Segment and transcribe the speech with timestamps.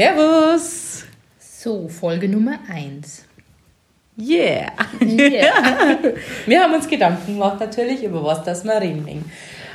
[0.00, 1.04] Servus.
[1.38, 3.22] So, Folge Nummer 1.
[4.18, 4.72] Yeah.
[4.98, 5.98] Yeah.
[6.46, 9.30] Wir haben uns Gedanken gemacht natürlich über was das wir reden.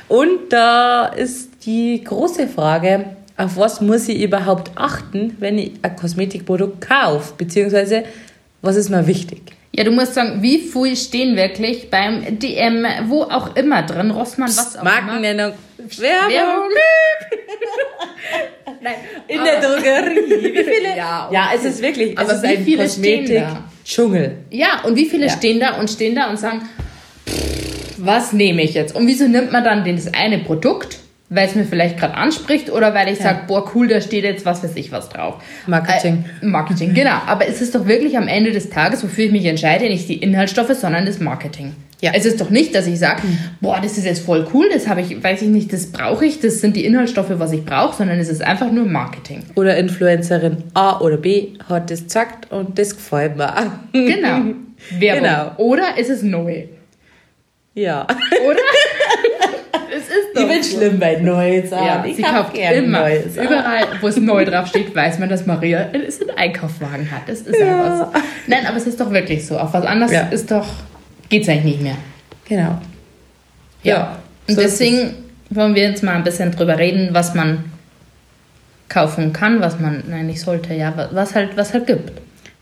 [0.08, 3.04] Und da ist die große Frage,
[3.36, 7.34] auf was muss ich überhaupt achten, wenn ich ein Kosmetikprodukt kaufe?
[7.38, 8.02] Beziehungsweise,
[8.62, 9.55] was ist mir wichtig?
[9.76, 14.48] Ja, du musst sagen, wie viel stehen wirklich beim DM, wo auch immer drin, Rossmann,
[14.48, 14.90] was auch immer.
[15.02, 16.30] Markennennung, Werbung.
[16.30, 16.70] Werbung.
[18.80, 18.94] Nein,
[19.28, 20.16] In der Drogerie.
[20.54, 20.96] Wie viele?
[20.96, 23.64] Ja, ja, es ist wirklich, Aber es ist wie ein viele stehen Kosmetik da?
[23.84, 24.36] Dschungel.
[24.50, 25.32] Ja, und wie viele Ja.
[25.32, 26.62] stehen da und stehen da und sagen,
[27.28, 28.94] pff, was nehme ich jetzt?
[28.94, 32.94] Und wieso nimmt man dann das eine Produkt, weil es mir vielleicht gerade anspricht oder
[32.94, 35.42] weil ich sage, boah, cool, da steht jetzt was weiß ich was drauf.
[35.66, 36.24] Marketing.
[36.40, 37.18] Äh, Marketing, genau.
[37.26, 40.18] Aber es ist doch wirklich am Ende des Tages, wofür ich mich entscheide, nicht die
[40.18, 41.74] Inhaltsstoffe, sondern das Marketing.
[42.00, 42.12] Ja.
[42.14, 43.22] Es ist doch nicht, dass ich sage,
[43.60, 46.40] boah, das ist jetzt voll cool, das habe ich, weiß ich nicht, das brauche ich,
[46.40, 49.44] das sind die Inhaltsstoffe, was ich brauche, sondern es ist einfach nur Marketing.
[49.54, 53.72] Oder Influencerin A oder B hat das gesagt und das gefällt mir.
[53.92, 54.54] Genau.
[54.98, 55.22] Werbung.
[55.22, 55.52] Genau.
[55.56, 56.64] Oder ist es neu?
[57.74, 58.06] Ja.
[58.46, 58.58] Oder?
[60.38, 61.86] Ich bin schlimm bei neuen Sachen.
[61.86, 63.00] Ja, ich sie kauf kauft gern immer.
[63.00, 63.46] neue Sachen.
[63.46, 67.22] Überall, wo es neu draufsteht, weiß man, dass Maria es einen Einkaufswagen hat.
[67.26, 68.20] Das ist einfach so.
[68.46, 69.58] Nein, aber es ist doch wirklich so.
[69.58, 70.22] Auf was anderes Ja.
[70.28, 70.66] ist doch,
[71.28, 71.96] geht's eigentlich nicht mehr.
[72.48, 72.78] Genau.
[73.82, 74.18] Ja.
[74.48, 75.14] Und so deswegen
[75.50, 77.64] wollen wir jetzt mal ein bisschen drüber reden, was man
[78.88, 82.12] kaufen kann, was man, nein, nicht sollte, ja, wa- was halt, was halt gibt.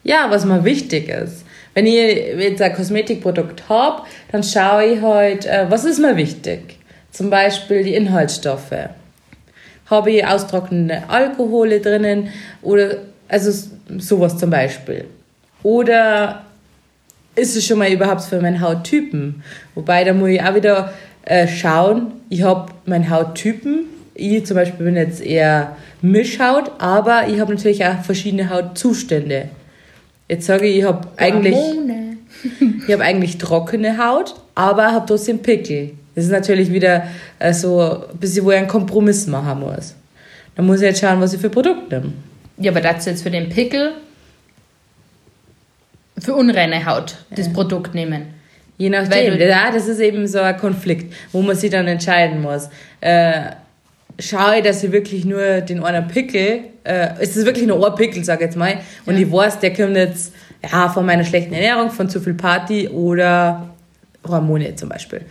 [0.02, 1.44] Ja, was mir wichtig ist.
[1.74, 6.73] Wenn ich jetzt ein Kosmetikprodukt habe, dann schaue ich halt, äh, was ist mir wichtig?
[7.14, 8.74] Zum Beispiel die Inhaltsstoffe.
[9.86, 12.96] Habe ich austrocknende Alkohole drinnen oder
[13.28, 15.04] also sowas zum Beispiel.
[15.62, 16.42] Oder
[17.36, 19.44] ist es schon mal überhaupt für meinen Hauttypen?
[19.76, 20.92] Wobei, da muss ich auch wieder
[21.22, 23.84] äh, schauen, ich habe meinen Hauttypen.
[24.14, 29.50] Ich zum Beispiel bin jetzt eher Mischhaut, aber ich habe natürlich auch verschiedene Hautzustände.
[30.28, 31.54] Jetzt sage ich, ich habe eigentlich,
[32.88, 35.92] ich habe eigentlich trockene Haut, aber habe trotzdem Pickel.
[36.14, 37.06] Das ist natürlich wieder
[37.38, 37.80] äh, so
[38.12, 39.94] ein bisschen, wo ich einen Kompromiss machen muss.
[40.54, 42.12] Da muss ich jetzt schauen, was ich für Produkte nehme.
[42.58, 43.92] Ja, aber dazu jetzt für den Pickel,
[46.18, 48.26] für unreine Haut, das Produkt nehmen.
[48.78, 49.38] Je nachdem.
[49.38, 52.68] Ja, das ist eben so ein Konflikt, wo man sich dann entscheiden muss.
[53.00, 53.50] Äh,
[54.18, 57.94] schaue ich, dass ich wirklich nur den einen Pickel, äh, es ist wirklich nur ein
[57.96, 59.20] Pickel, sag ich jetzt mal, und Ja.
[59.26, 60.32] ich weiß, der kommt jetzt
[60.70, 63.68] ja, von meiner schlechten Ernährung, von zu viel Party oder
[64.26, 65.22] Hormone zum Beispiel.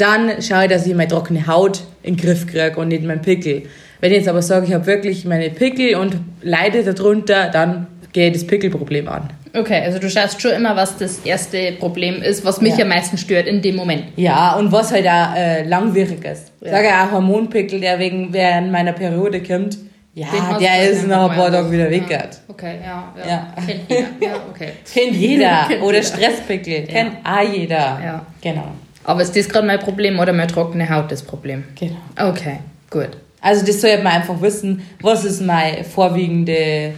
[0.00, 3.22] Dann schaue ich, dass ich meine trockene Haut in den Griff kriege und nicht meinen
[3.22, 3.62] Pickel.
[4.00, 8.28] Wenn ich jetzt aber sage, ich habe wirklich meine Pickel und leide darunter, dann gehe
[8.28, 9.28] ich das Pickelproblem an.
[9.54, 12.84] Okay, also du schaust schon immer, was das erste Problem ist, was mich Ja.
[12.84, 14.04] am meisten stört in dem Moment.
[14.16, 16.52] Ja, und was halt auch äh, langwierig ist.
[16.60, 16.70] Ja.
[16.70, 19.76] Sag ja auch Hormonpickel, der wegen während meiner Periode kommt.
[20.14, 20.26] Ja,
[20.58, 22.04] der ist nach ein paar Tagen wieder weg.
[22.08, 22.24] Ja.
[22.48, 23.28] Okay, ja, ja.
[23.28, 23.54] Ja.
[23.66, 24.06] Kennt jeder.
[24.20, 24.68] Ja, okay.
[24.94, 25.66] Kennt jeder.
[25.82, 26.02] Oder.
[26.02, 26.82] Stresspickel.
[26.86, 27.76] Kennt auch jeder.
[27.76, 28.26] Ja.
[28.40, 28.68] Genau.
[29.10, 31.64] Aber ist das gerade mein Problem oder meine trockene Haut das Problem?
[31.78, 31.96] genau.
[32.30, 32.58] Okay,
[32.90, 33.10] gut.
[33.42, 36.92] Also das sollte man einfach wissen, was ist mein vorwiegende,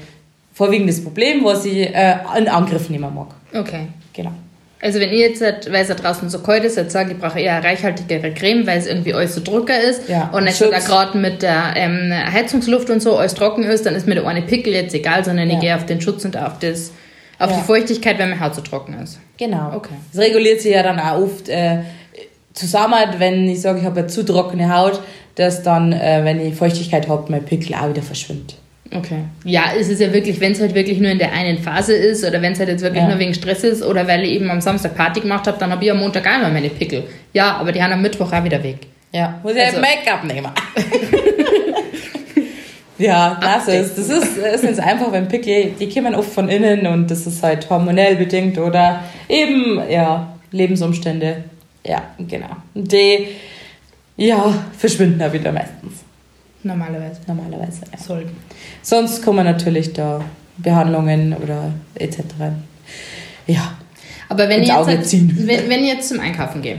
[0.53, 3.29] vorwiegendes Problem, was ich äh, in Angriff nehmen mag.
[3.55, 3.87] Okay.
[4.13, 4.33] Genau.
[4.81, 7.39] Also wenn ihr jetzt, weil es da draußen so kalt ist, jetzt sage ich, brauche
[7.39, 11.17] eher reichhaltigere Creme, weil es irgendwie alles so drücker ist Ja, und so da gerade
[11.17, 14.73] mit der ähm, Heizungsluft und so alles trocken ist, dann ist mir der eine Pickel
[14.73, 15.61] jetzt egal, sondern ich Ja.
[15.61, 16.91] gehe auf den Schutz und auf, das,
[17.39, 17.59] auf Ja.
[17.59, 19.21] die Feuchtigkeit, wenn meine Haut so trocken ist.
[19.39, 19.73] Genau.
[19.77, 19.95] Okay.
[20.13, 21.79] Es reguliert sich ja dann auch oft äh,
[22.55, 25.01] zusammen, wenn ich sage, ich habe eine zu trockene Haut,
[25.37, 28.57] dass dann, äh, wenn ich Feuchtigkeit habe, mein Pickel auch wieder verschwindet.
[28.95, 29.21] Okay.
[29.45, 32.23] Ja, es ist ja wirklich, wenn es halt wirklich nur in der einen Phase ist
[32.27, 33.09] oder wenn es halt jetzt wirklich Ja.
[33.09, 35.83] nur wegen Stress ist oder weil ich eben am Samstag Party gemacht habe, dann habe
[35.83, 37.05] ich am Montag einmal meine Pickel.
[37.33, 38.81] Ja, aber die haben am Mittwoch auch wieder weg.
[39.13, 40.51] Ja, muss ich Also- halt Make-up nehmen.
[42.99, 46.87] ja, das ist, das ist, ist jetzt einfach, wenn Pickel, die kommen oft von innen
[46.87, 51.45] und das ist halt hormonell bedingt oder eben, ja, Lebensumstände.
[51.85, 52.57] Ja, genau.
[52.75, 53.29] Die,
[54.17, 55.95] ja, verschwinden da wieder meistens.
[56.63, 57.21] Normalerweise.
[57.27, 57.99] Normalerweise, ja.
[57.99, 58.37] Sollten.
[58.83, 60.25] Sonst kommen natürlich da
[60.59, 62.19] Behandlungen oder etc.
[63.47, 63.77] Ja,
[64.29, 65.13] Aber wenn ich, jetzt
[65.47, 66.79] wenn, wenn ich jetzt zum Einkaufen gehe,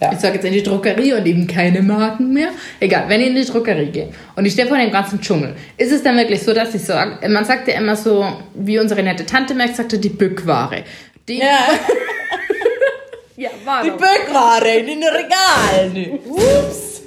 [0.00, 0.12] Ja.
[0.12, 2.48] ich sage jetzt in die Druckerie und eben keine Marken mehr,
[2.80, 5.92] egal, wenn ich in die Druckerie gehe und ich stehe vor dem ganzen Dschungel, ist
[5.92, 8.24] es dann wirklich so, dass ich sage, man sagt ja immer so,
[8.54, 10.84] wie unsere nette Tante merkt, sagte die Bückware.
[11.28, 11.44] Die, ja
[13.38, 13.50] ja
[13.84, 13.96] die doch.
[13.96, 16.18] Böckware in den Regalen.
[16.28, 17.02] Ups.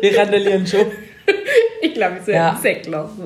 [0.00, 0.86] Wir randalieren schon.
[1.82, 2.52] Ich glaube, ich soll Ja.
[2.54, 2.58] ja.
[2.60, 3.24] Sekt lassen.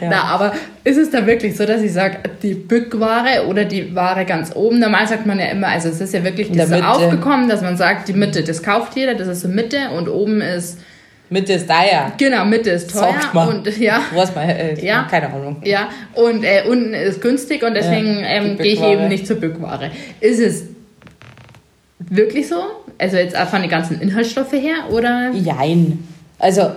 [0.00, 0.08] Ja.
[0.10, 0.52] Na, aber
[0.84, 4.78] ist es da wirklich so, dass ich sage, die Bückware oder die Ware ganz oben?
[4.78, 7.76] Normal sagt man ja immer, also es ist ja wirklich das so aufgekommen, dass man
[7.76, 10.78] sagt, die Mitte, das kauft jeder, das ist so Mitte und oben ist
[11.32, 12.12] Mitte ist teuer.
[12.18, 13.48] Genau, Mitte ist teuer Sagt man.
[13.58, 14.00] und ja.
[14.14, 15.06] Was man, äh, Ja.
[15.08, 15.62] keine Ahnung.
[15.64, 19.36] Ja, und äh, unten ist günstig und deswegen Ja, ähm, gehe ich eben nicht zur
[19.36, 19.90] Bückware.
[20.20, 20.64] Ist es
[22.10, 22.56] wirklich so?
[22.98, 25.30] Also jetzt auch von den ganzen Inhaltsstoffe her oder?
[25.32, 26.06] Jein.
[26.38, 26.70] Also,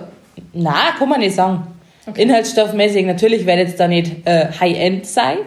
[0.52, 1.66] na, kann man nicht sagen.
[2.14, 5.38] Inhaltsstoffmäßig, natürlich wird jetzt da nicht äh, High-End sein,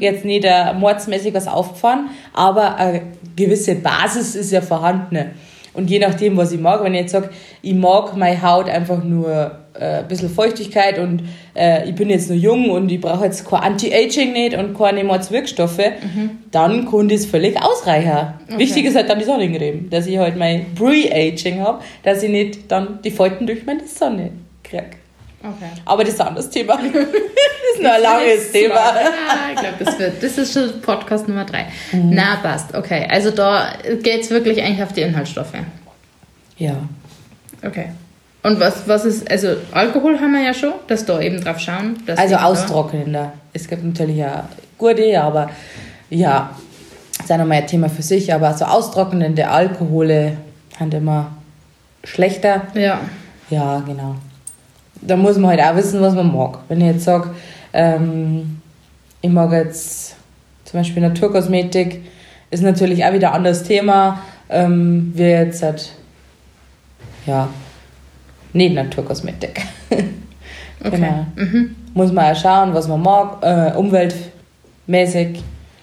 [0.00, 3.02] jetzt nicht äh, mordsmäßig was aufgefahren, aber eine
[3.36, 5.30] gewisse Basis ist ja vorhanden.
[5.72, 7.30] Und je nachdem, was ich mag, wenn ich jetzt sage,
[7.62, 11.22] ich mag meine Haut einfach nur äh, ein bisschen Feuchtigkeit und
[11.56, 15.02] äh, ich bin jetzt nur jung und ich brauche jetzt kein Anti-Aging nicht und keine
[15.04, 15.80] Mordswirkstoffe,
[16.50, 18.34] dann kann das völlig ausreichen.
[18.56, 22.70] Wichtig ist halt dann die Sonnencreme, dass ich halt mein Pre-Aging habe, dass ich nicht
[22.70, 24.32] dann die Falten durch meine Sonne
[24.62, 24.90] kriege.
[25.42, 25.70] Okay.
[25.86, 26.76] Aber das ist ein anderes Thema.
[26.92, 28.74] das ist noch ein langes Thema.
[28.74, 29.12] Ja,
[29.54, 31.66] ich glaube, das wird, das ist schon Podcast Nummer drei.
[31.92, 32.74] Na, passt.
[32.74, 33.72] Okay, also da
[34.02, 35.54] geht es wirklich eigentlich auf die Inhaltsstoffe.
[36.58, 36.76] Ja.
[37.64, 37.86] Okay.
[38.42, 41.96] Und was, was ist, also Alkohol haben wir ja schon, dass da eben drauf schauen.
[42.06, 43.32] Also eben da- austrocknender.
[43.52, 44.48] Es gibt natürlich ja
[44.78, 45.50] gute, aber
[46.08, 46.50] ja,
[47.18, 48.32] das ist auch nochmal ein Thema für sich.
[48.32, 50.38] Aber so austrocknende Alkohole
[50.78, 51.32] sind immer
[52.04, 52.62] schlechter.
[52.74, 53.00] Ja.
[53.50, 54.14] Ja, genau.
[55.02, 56.60] Da muss man halt auch wissen, was man mag.
[56.68, 57.30] Wenn ich jetzt sage,
[57.72, 58.60] ähm,
[59.20, 60.14] ich mag jetzt
[60.64, 62.02] zum Beispiel Naturkosmetik,
[62.50, 65.90] ist natürlich auch wieder ein anderes Thema, ähm, wie jetzt halt,
[67.26, 67.48] ja,
[68.52, 69.62] nicht Naturkosmetik.
[70.82, 70.96] Okay.
[70.96, 71.26] Genau.
[71.36, 71.76] Mhm.
[71.92, 75.42] Muss man auch schauen, was man mag, äh, umweltmäßig,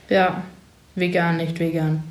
[0.09, 0.41] Ja.
[0.95, 2.01] Vegan, nicht vegan.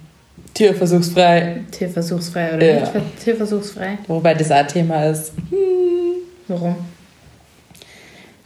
[0.54, 2.80] tierversuchsfrei, Tierversuchsfrei oder Ja.
[2.82, 3.98] nicht ver- tierversuchsfrei?
[4.06, 5.32] wobei das auch Thema ist.
[6.46, 6.76] Warum?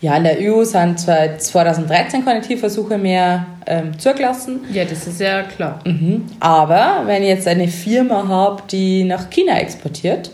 [0.01, 4.61] Ja, in der EU sind seit 2013 keine Tierversuche mehr ähm, zugelassen.
[4.73, 5.81] Ja, das ist ja klar.
[5.85, 6.25] Mhm.
[6.41, 10.31] Aber wenn ich jetzt eine Firma habe, die nach China exportiert,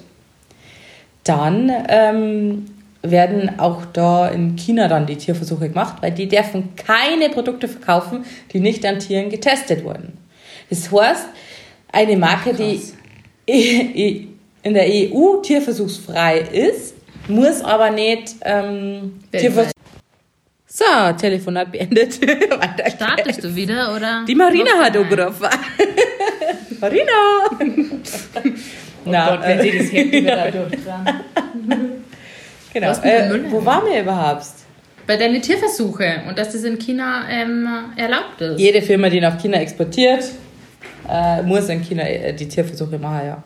[1.28, 2.66] dann ähm,
[3.02, 8.24] werden auch da in China dann die Tierversuche gemacht, weil die dürfen keine Produkte verkaufen,
[8.52, 10.16] die nicht an Tieren getestet wurden.
[10.70, 11.26] Das heißt,
[11.92, 12.92] eine Marke, die krass.
[14.62, 16.94] in der EU tierversuchsfrei ist,
[17.28, 19.72] muss aber nicht ähm, Tierversuch.
[20.66, 20.84] So,
[21.18, 22.14] Telefonat beendet.
[22.94, 24.24] Startest du wieder oder?
[24.28, 25.48] die Marina hat angerufen.
[26.80, 27.12] Marina!
[29.06, 30.82] Oh Gott, wenn sie das Handy wieder durchdrehen.
[32.72, 32.88] Genau.
[32.88, 34.44] Was mit dem Äh, wo waren wir überhaupt?
[35.06, 37.66] Bei deinen Tierversuche und dass das in China ähm,
[37.96, 38.60] erlaubt ist.
[38.60, 40.24] Jede Firma, die nach China exportiert,
[41.08, 43.42] äh, muss in China äh, die Tierversuche machen, ja.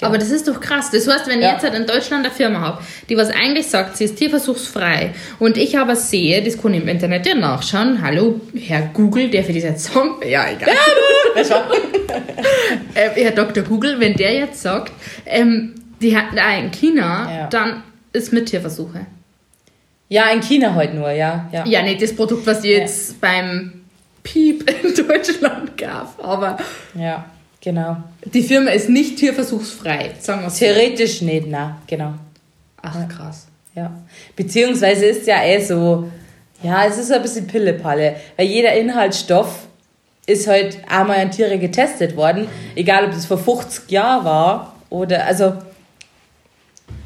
[0.00, 0.90] Aber das ist doch krass.
[0.90, 1.48] Das heißt, wenn Ja.
[1.48, 5.12] ich jetzt halt in Deutschland eine Firma habe, die was eigentlich sagt, sie ist tierversuchsfrei
[5.38, 8.00] und ich aber sehe, das kann ich im Internet ja nachschauen.
[8.02, 10.16] Hallo, Herr Google, der für dieser Song.
[10.26, 10.70] Ja, egal.
[12.94, 13.62] äh, Herr Dr.
[13.64, 14.92] Google, wenn der jetzt sagt,
[15.26, 17.46] ähm, die hatten da in China, Ja.
[17.48, 19.06] dann ist mit Tierversuche.
[20.08, 21.48] Ja, in China heute nur, ja.
[21.52, 21.66] ja.
[21.66, 23.72] Ja, nicht das Produkt, was ich jetzt beim
[24.22, 26.56] Piep in Deutschland gab, aber
[26.94, 27.26] Ja,
[27.60, 27.96] genau.
[28.24, 30.58] die Firma ist nicht tierversuchsfrei, sagen wir so.
[30.58, 32.14] Theoretisch nicht, na, genau.
[32.82, 33.46] Ach, krass.
[33.74, 33.92] Ja.
[34.36, 36.10] Beziehungsweise ist ja eh so,
[36.62, 39.66] ja, es ist ein bisschen Pillepalle, weil jeder Inhaltsstoff
[40.26, 45.24] ist halt einmal an Tiere getestet worden, egal ob das vor 50 Jahren war oder,
[45.24, 45.54] also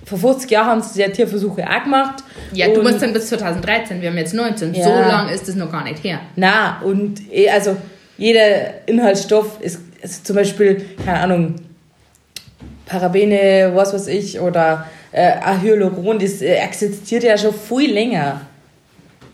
[0.04, 2.24] vor 50 Jahren haben sie ja Tierversuche auch gemacht.
[2.52, 4.84] Ja, du musst dann bis 2013, wir haben jetzt 19, Ja.
[4.84, 6.20] so lang ist es noch gar nicht her.
[6.36, 7.76] Na, und eh, also
[8.18, 11.54] jeder Inhaltsstoff ist, ist zum Beispiel, keine Ahnung,
[12.86, 15.32] Parabene, was weiß ich, oder äh,
[15.62, 18.42] Hyaluron, das äh, existiert ja schon viel länger.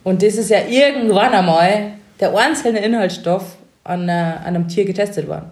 [0.05, 5.27] Und das ist ja irgendwann einmal der einzelne Inhaltsstoff an, äh, an einem Tier getestet
[5.29, 5.47] worden.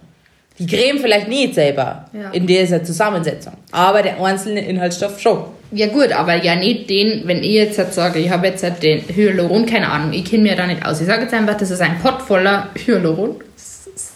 [0.59, 2.31] Die Creme vielleicht nicht selber Ja.
[2.31, 5.45] in dieser Zusammensetzung, aber der einzelne Inhaltsstoff schon.
[5.73, 8.83] Ja gut, aber ja nicht den, wenn ich jetzt halt sage, ich habe jetzt halt
[8.83, 11.01] den Hyaluron, keine Ahnung, ich kenne mir da nicht aus.
[11.01, 13.37] Ich sage jetzt einfach, das ist ein Pott voller Hyaluron.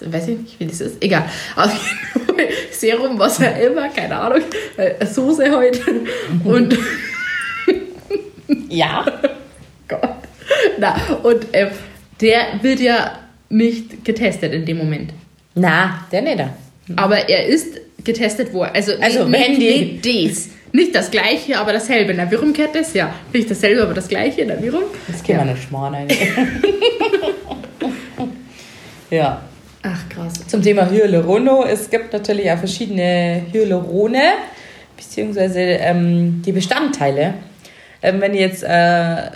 [0.00, 1.02] Weiß ich nicht, wie das ist.
[1.02, 1.24] Egal.
[1.56, 4.42] Auf jeden Fall Serum, was auch immer, keine Ahnung.
[4.76, 5.80] äh, Soße heute.
[6.44, 6.76] Und
[8.68, 9.04] Ja.
[9.88, 10.08] Gott.
[10.78, 11.68] Na, und ähm,
[12.20, 13.18] der wird ja
[13.48, 15.12] nicht getestet in dem Moment.
[15.54, 16.40] Na, der nicht.
[16.96, 18.72] Aber er ist getestet worden.
[18.74, 20.48] Also, Also, nicht, wenn die- nicht das.
[20.72, 22.14] Nicht das gleiche, aber dasselbe.
[22.14, 22.94] Na, warum gehört das?
[22.94, 23.12] Ja.
[23.32, 24.44] Nicht dasselbe, aber das gleiche.
[24.46, 24.84] Na, warum?
[25.08, 25.44] Das kann ja.
[25.44, 25.96] man nicht schmarrn
[29.10, 29.42] ja.
[29.82, 30.46] Ach, krass.
[30.46, 31.64] Zum Thema Hyalurono.
[31.64, 34.32] Es gibt natürlich auch verschiedene Hyalurone,
[34.96, 37.34] beziehungsweise ähm, die Bestandteile.
[38.02, 39.30] Ähm, wenn ich jetzt äh,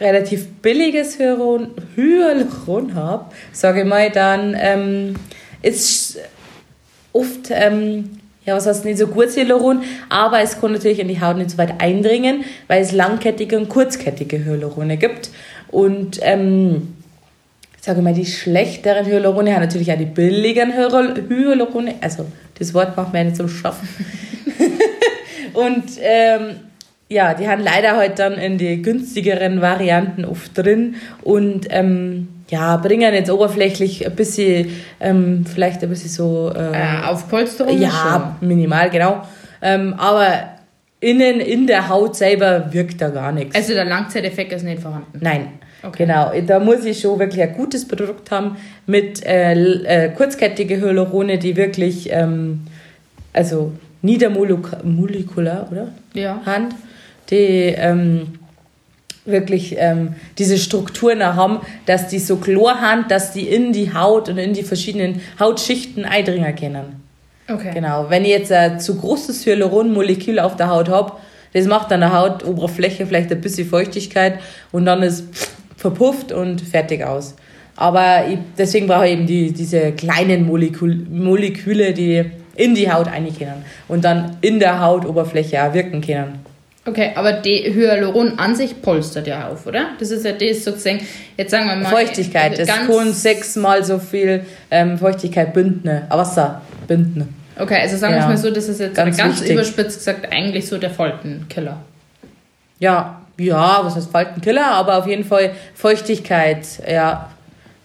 [0.00, 5.16] relativ billiges Hyaluron, Hyaluron habe, sage ich mal, dann ähm,
[5.60, 6.18] ist
[7.12, 11.20] oft ähm, ja, was heißt nicht so gutes Hyaluron, aber es kann natürlich in die
[11.20, 15.30] Haut nicht so weit eindringen, weil es langkettige und kurzkettige Hyalurone gibt.
[15.68, 16.20] Und
[17.80, 21.94] sage mal, die schlechteren Hyalurone haben natürlich auch die billigeren Hyalurone.
[22.00, 22.26] Also,
[22.58, 23.88] das Wort macht mir nicht so schaffen.
[25.54, 26.56] und ähm,
[27.08, 32.76] ja, die haben leider halt dann in die günstigeren Varianten oft drin und ähm, ja,
[32.76, 34.70] bringen jetzt oberflächlich ein bisschen,
[35.00, 36.52] ähm, vielleicht ein bisschen so.
[36.54, 37.80] Äh, äh, Aufpolsterung?
[37.80, 38.48] Ja, schon.
[38.48, 39.22] minimal, genau.
[39.62, 40.50] Ähm, aber
[41.00, 43.56] innen in der Haut selber wirkt da gar nichts.
[43.56, 45.18] Also der Langzeiteffekt ist nicht vorhanden?
[45.20, 45.60] Nein.
[45.82, 46.04] Okay.
[46.04, 48.56] Genau, da muss ich schon wirklich ein gutes Produkt haben
[48.86, 52.66] mit äh, äh, kurzkettige Hyalurone, die wirklich, ähm,
[53.32, 53.72] also
[54.02, 55.88] niedermolekular, oder?
[56.14, 56.40] Ja.
[56.44, 56.74] Hand,
[57.30, 58.26] die ähm,
[59.24, 64.28] wirklich ähm, diese Strukturen haben, dass die so klar haben, dass die in die Haut
[64.28, 67.02] und in die verschiedenen Hautschichten eindringen können.
[67.48, 67.72] Okay.
[67.74, 71.14] Genau, wenn ich jetzt ein zu großes Hyaluronmolekül auf der Haut habe,
[71.52, 74.38] das macht an der Hautoberfläche vielleicht ein bisschen Feuchtigkeit
[74.70, 75.24] und dann ist
[75.80, 77.34] verpufft und fertig aus.
[77.74, 83.08] Aber ich, deswegen brauche ich eben die, diese kleinen Molekül, Moleküle, die in die Haut
[83.08, 86.44] einkennen und dann in der Hautoberfläche auch wirken können.
[86.86, 89.90] Okay, aber die Hyaluron an sich polstert ja auf, oder?
[89.98, 91.00] Das ist ja das sozusagen,
[91.36, 91.88] jetzt sagen wir mal.
[91.88, 97.28] Feuchtigkeit, das kann sechsmal so viel ähm, Feuchtigkeit bündne, Wasser bündne.
[97.58, 98.28] Okay, also sagen wir ja.
[98.28, 101.82] mal so, das ist jetzt ganz, ganz überspitzt gesagt eigentlich so der Faltenkiller.
[102.78, 107.30] Ja, ja, was heißt Faltenkiller, aber auf jeden Fall Feuchtigkeit, ja.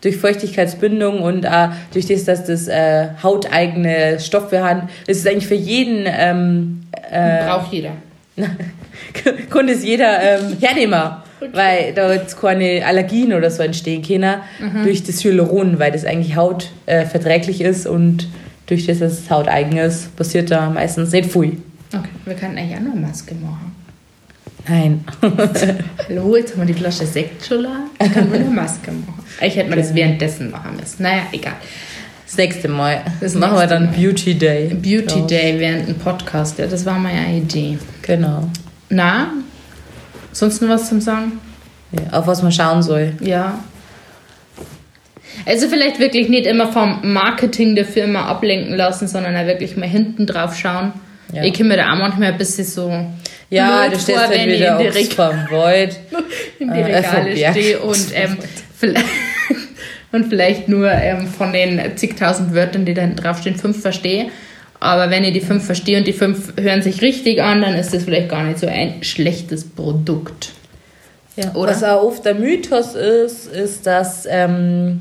[0.02, 5.48] Durch Feuchtigkeitsbindung und äh, durch das, dass das äh, hauteigene Stoffe hat, ist es eigentlich
[5.48, 6.06] für jeden.
[6.06, 7.94] Ähm, äh, Braucht jeder.
[9.50, 11.02] konnte es jeder ähm, hernehmen,
[11.40, 11.50] okay.
[11.54, 14.84] weil da jetzt keine Allergien oder so entstehen können mhm.
[14.84, 18.28] durch das Hyaluron, weil das eigentlich hautverträglich äh, ist und
[18.68, 21.58] durch das, dass es hauteigen ist, passiert da meistens nicht viel.
[21.94, 23.76] Okay, wir können eigentlich auch noch eine Maske machen.
[24.67, 25.05] Nein.
[26.10, 27.81] Hallo, jetzt haben wir die Flasche Sekt schon da.
[28.03, 29.24] Ich kann nur eine Maske machen.
[29.41, 31.03] Ich hätte mir das währenddessen machen müssen.
[31.03, 31.53] Naja, egal.
[32.25, 33.01] Das nächste Mal.
[33.22, 33.93] Das machen wir dann Mal.
[33.95, 34.74] Beauty Day.
[34.74, 36.57] Beauty Day während dem Podcast.
[36.57, 37.77] Ja, das war meine Idee.
[38.01, 38.50] Genau.
[38.89, 39.34] Na,
[40.31, 41.34] sonst noch was zum Sagen?
[41.91, 43.13] Ja, auf was man schauen soll.
[43.22, 43.60] Ja.
[45.45, 49.88] Also vielleicht wirklich nicht immer vom Marketing der Firma ablenken lassen, sondern auch wirklich mal
[49.88, 50.93] hinten drauf schauen.
[51.31, 51.43] Ja.
[51.43, 52.89] Ich kann mir da auch manchmal ein bisschen so
[53.50, 56.00] ja, du stehst vor, halt wieder in die vom Void.
[56.60, 58.38] in die Regale äh, stehe und, ähm,
[58.78, 59.06] vielleicht,
[60.12, 64.28] und vielleicht nur ähm, von den zigtausend Wörtern, die da draufstehen, fünf verstehe.
[64.80, 67.94] Aber wenn ihr die fünf versteht und die fünf hören sich richtig an, dann ist
[67.94, 70.52] das vielleicht gar nicht so ein schlechtes Produkt.
[71.36, 71.72] Ja, Oder?
[71.72, 75.00] Was auch oft der Mythos ist, ist, dass ähm,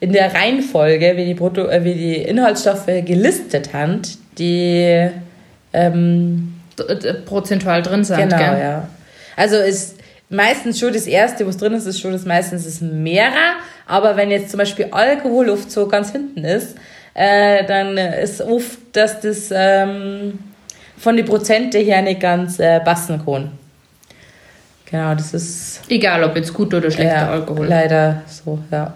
[0.00, 4.02] in der Reihenfolge, wie die, Produ äh, wie die Inhaltsstoffe gelistet haben,
[4.38, 5.08] die
[5.72, 6.55] ähm,
[7.24, 8.18] prozentual drin sind.
[8.18, 8.60] Genau, gell?
[8.60, 8.88] ja.
[9.36, 9.96] Also ist
[10.28, 13.56] meistens schon das erste, was drin ist, ist schon das meistens ist mehrer.
[13.86, 16.76] Aber wenn jetzt zum Beispiel Alkohol oft so ganz hinten ist,
[17.14, 20.38] äh, dann ist oft, dass das ähm,
[20.98, 23.52] von den Prozenten her nicht ganz äh, passen kann.
[24.90, 25.80] Genau, das ist.
[25.88, 27.66] Egal, ob jetzt gut oder schlechter ja, Alkohol.
[27.66, 28.94] Leider so, ja.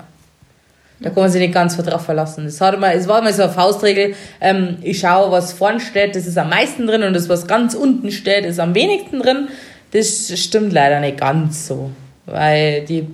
[1.00, 2.44] Da kann man sich nicht ganz drauf verlassen.
[2.44, 4.14] Das hat mal, es war mal so eine Faustregel.
[4.40, 7.74] Ähm, ich schaue, was vorne steht, das ist am meisten drin und das, was ganz
[7.74, 9.48] unten steht, ist am wenigsten drin.
[9.92, 11.90] Das stimmt leider nicht ganz so.
[12.26, 13.08] Weil die,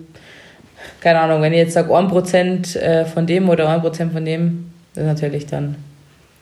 [1.00, 5.04] keine Ahnung, wenn ich jetzt sage 1% äh, von dem oder 1% von dem, das
[5.04, 5.76] ist natürlich dann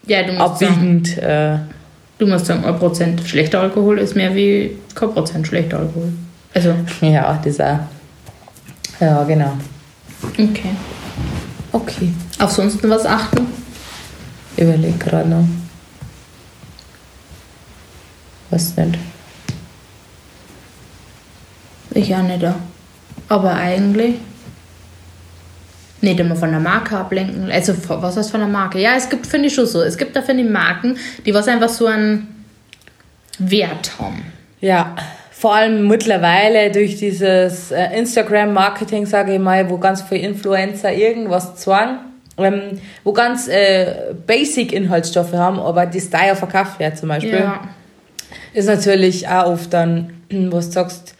[0.06, 1.08] ja, du musst abwiegend.
[1.08, 1.58] Sagen, äh,
[2.18, 6.12] du musst sagen, 1% schlechter Alkohol ist mehr wie kein Prozent schlechter Alkohol.
[6.54, 6.74] Also.
[7.00, 7.78] Ja, das auch.
[9.00, 9.52] Ja, genau.
[10.32, 10.70] Okay.
[11.74, 12.14] Okay.
[12.38, 13.48] Auf sonst noch was achten?
[14.56, 15.44] Überleg gerade noch.
[18.50, 18.96] Was nicht?
[21.90, 22.54] Ich auch nicht da.
[23.28, 24.14] Aber eigentlich
[26.00, 27.50] nicht immer von der Marke ablenken.
[27.50, 28.78] Also, was heißt von der Marke?
[28.78, 31.48] Ja, es gibt, finde ich schon so, es gibt da, finde ich, Marken, die was
[31.48, 32.44] einfach so einen
[33.38, 34.22] Wert haben.
[34.60, 34.94] Ja,
[35.44, 41.56] vor allem mittlerweile durch dieses äh, Instagram-Marketing, sage ich mal, wo ganz viele Influencer irgendwas
[41.56, 41.98] zwang,
[42.38, 47.60] ähm, wo ganz äh, Basic-Inhaltsstoffe haben, aber die Style verkauft wird zum Beispiel, ja.
[48.54, 51.14] ist natürlich auch oft dann, wo du sagst,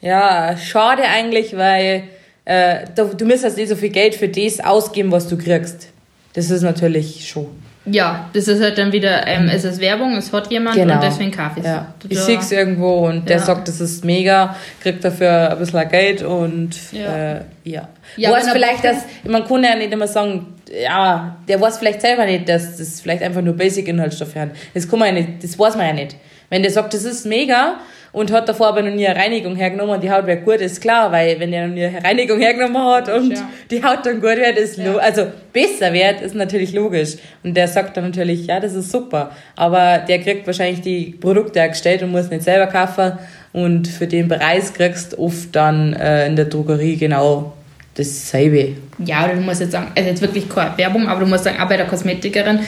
[0.00, 2.02] ja, schade eigentlich, weil
[2.46, 5.90] äh, du, du müsstest nicht so viel Geld für das ausgeben, was du kriegst.
[6.32, 7.46] Das ist natürlich schon.
[7.90, 11.30] Ja, das ist halt dann wieder, ähm, es ist Werbung, es hat jemand und deswegen
[11.58, 11.64] es.
[11.64, 11.86] ja.
[12.08, 13.42] Ich sehe es irgendwo und der Ja.
[13.42, 17.34] sagt, das ist mega, kriegt dafür ein bisschen Geld und Ja.
[17.36, 17.88] äh, ja.
[18.16, 22.24] Ja, weiß vielleicht, dass, man kann ja nicht immer sagen, ja, der weiß vielleicht selber
[22.26, 24.50] nicht, dass das vielleicht einfach nur Basic-Inhaltsstoffe haben.
[24.74, 26.16] Das kann man ja nicht, das weiß man ja nicht.
[26.50, 27.76] Wenn der sagt, das ist mega
[28.18, 30.80] und hat davor aber noch nie eine Reinigung hergenommen und die Haut wird gut, ist
[30.80, 33.48] klar, weil wenn der noch nie eine Reinigung hergenommen hat und Ja.
[33.70, 34.96] die Haut dann gut wird, ist Ja.
[34.96, 37.16] also besser wird, ist natürlich logisch.
[37.44, 39.30] Und der sagt dann natürlich, ja, das ist super.
[39.56, 43.12] Aber der kriegt wahrscheinlich die Produkte auch gestellt und muss nicht selber kaufen.
[43.52, 47.52] Und für den Preis kriegst du oft dann äh, in der Drogerie genau
[47.94, 48.74] dasselbe.
[49.04, 51.58] Ja, oder du musst jetzt sagen, also jetzt wirklich keine Werbung, aber du musst sagen,
[51.60, 52.60] auch bei der Kosmetikerin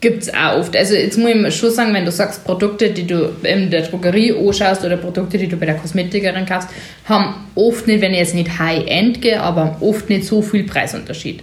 [0.00, 0.76] gibt es auch oft.
[0.76, 4.32] Also jetzt muss ich schon sagen, wenn du sagst, Produkte, die du in der Drogerie
[4.32, 6.68] anschaust oder Produkte, die du bei der Kosmetikerin kaufst,
[7.08, 11.42] haben oft nicht, wenn ich jetzt nicht High-End gehe, aber oft nicht so viel Preisunterschied.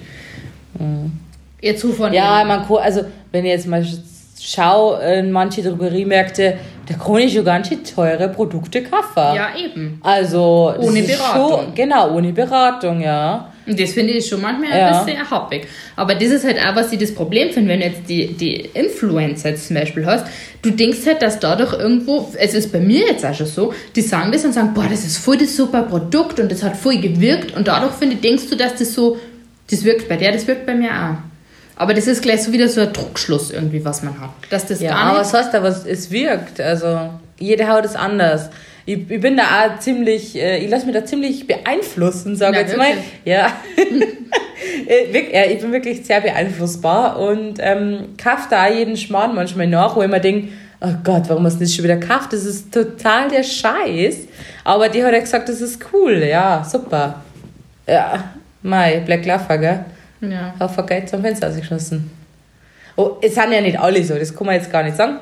[1.61, 2.15] Jetzt so von Mhm.
[2.15, 3.85] Ja, man kann, also wenn ich jetzt mal
[4.39, 6.57] schau in manche Drogeriemärkte,
[6.87, 9.35] da kann ich schon ganz schön teure Produkte kaufen.
[9.35, 9.99] ja, eben.
[10.03, 11.49] Also Ohne Beratung.
[11.49, 13.51] Schon, genau, ohne Beratung, ja.
[13.67, 14.99] Und das finde ich schon manchmal Ja.
[14.99, 15.67] ein bisschen happig.
[15.95, 18.69] Aber das ist halt auch, was ich das Problem finde, wenn du jetzt die, die
[18.73, 20.25] Influencer zum Beispiel hast.
[20.61, 24.01] Du denkst halt, dass dadurch irgendwo, es ist bei mir jetzt auch schon so, die
[24.01, 26.97] sagen das und sagen, boah, das ist voll das super Produkt und das hat voll
[26.97, 27.55] gewirkt.
[27.55, 29.17] Und dadurch, finde ich, denkst du, dass das so,
[29.69, 31.17] das wirkt bei der, das wirkt bei mir auch.
[31.77, 34.29] Aber das ist gleich so wieder so ein Druckschluss irgendwie, was man hat.
[34.49, 35.33] Dass das Ja, gar aber nicht...
[35.33, 36.61] was heißt aber, es wirkt.
[36.61, 38.49] Also, jede Haut ist anders.
[38.85, 42.67] Ich, ich bin da auch ziemlich, äh, ich lasse mich da ziemlich beeinflussen, sage ich
[42.67, 42.93] jetzt mal.
[43.23, 43.51] Ja.
[44.87, 49.67] Äh, ja, ich bin wirklich sehr beeinflussbar und ähm, kaufe da auch jeden Schmarrn manchmal
[49.67, 50.49] nach, wo ich mir denke,
[50.81, 52.33] oh Gott, warum hast du das schon wieder gekauft?
[52.33, 54.27] Das ist total der Scheiß.
[54.63, 57.21] Aber die hat ja gesagt, das ist cool, ja, super.
[57.87, 59.85] Ja, mei, Black Laffer, gell?
[60.21, 60.53] Ja.
[60.59, 62.11] Haufen Geld zum Fenster ausgeschmissen.
[62.95, 65.19] Oh, es sind ja nicht alle so, das kann man jetzt gar nicht sagen.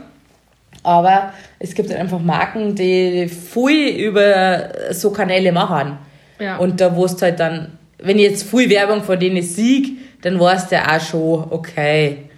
[0.81, 5.97] Aber es gibt halt einfach Marken, die viel über so Kanäle machen.
[6.39, 6.57] Ja.
[6.57, 10.71] Und da es halt dann, wenn ich jetzt viel Werbung von denen sieg, dann weißt
[10.71, 12.29] du auch schon, okay,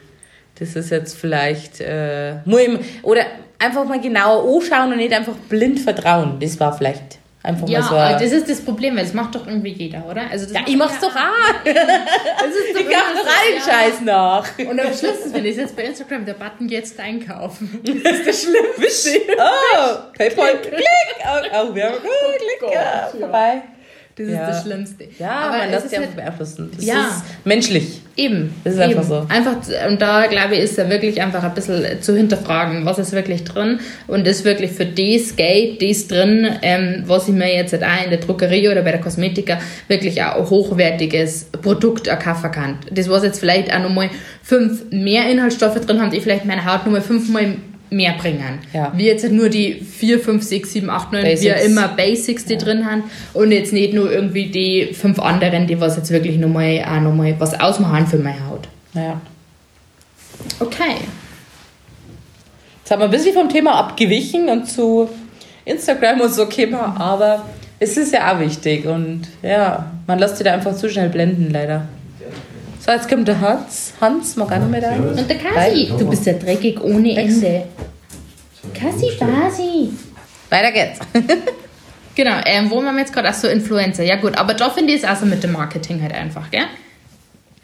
[0.59, 3.21] das ist jetzt vielleicht, äh, muss ich, oder
[3.59, 6.37] einfach mal genauer anschauen und nicht einfach blind vertrauen.
[6.39, 8.23] Das war vielleicht einfach Ja, mal so.
[8.25, 10.23] das ist das Problem, weil das macht doch irgendwie jeder, oder?
[10.29, 11.63] Also ja, ich mach's ja- doch auch.
[11.65, 13.61] Das ist doch Ich immer doch allen.
[13.63, 14.47] Scheiß nach.
[14.59, 17.79] Und am schlimmsten finde ich jetzt bei Instagram der Button jetzt einkaufen.
[18.03, 19.21] Das ist das Schlimmste.
[19.37, 20.83] Oh, Paypal, klick.
[21.23, 22.73] Oh, oh wir haben gut, klick.
[22.73, 23.07] Ja.
[23.19, 23.61] vorbei.
[24.17, 24.47] Das Ja.
[24.47, 25.03] ist das Schlimmste.
[25.19, 26.71] Ja, aber man lässt ist sich halt einfach beeinflussen.
[26.75, 26.93] Das Ja.
[26.93, 28.01] ist menschlich.
[28.17, 28.53] eben.
[28.63, 28.89] Das ist eben.
[28.91, 29.25] einfach so.
[29.27, 29.57] Einfach,
[29.89, 33.43] und da glaube ich, ist da wirklich einfach ein bisschen zu hinterfragen, was ist wirklich
[33.43, 37.83] drin und ist wirklich für das Geld, das drin, ähm, was ich mir jetzt halt
[37.83, 42.51] auch in der Druckerie oder bei der Kosmetiker wirklich auch ein hochwertiges Produkt auch kaufen
[42.51, 42.77] kann.
[42.89, 44.09] Das, was jetzt vielleicht auch nochmal
[44.41, 47.55] fünf mehr Inhaltsstoffe drin haben, die vielleicht meine Haut nochmal fünfmal
[47.89, 48.59] mehr bringen.
[48.73, 48.91] Ja.
[48.95, 51.55] Wie jetzt nur die 4, 5, 6, 7, 8, 9, wie Basics.
[51.55, 55.79] auch immer Basics, die drin haben und jetzt nicht nur irgendwie die fünf anderen, die
[55.79, 58.67] was jetzt wirklich nochmal auch nochmal was ausmachen für meine Haut.
[58.93, 59.21] Ja.
[60.59, 60.95] Okay.
[62.79, 65.09] Jetzt haben wir ein bisschen vom Thema abgewichen und zu
[65.65, 67.43] Instagram und so gekommen, aber
[67.79, 71.49] es ist ja auch wichtig und ja, man lässt sich da einfach zu schnell blenden,
[71.51, 71.87] leider.
[72.85, 73.93] So, jetzt kommt der Hans.
[73.99, 75.01] Hans, mag auch noch mit rein?
[75.03, 77.63] Und der Kasi, du bist ja dreckig ohne Ende.
[78.79, 79.89] Kasi, Basi.
[80.49, 80.99] Weiter geht's.
[82.17, 83.27] Genau, ähm, wo waren wir jetzt gerade?
[83.27, 84.03] Achso, Influencer.
[84.03, 86.61] Ja gut, aber da finde ich es auch so mit dem Marketing halt einfach, gell?
[86.61, 86.67] Ja,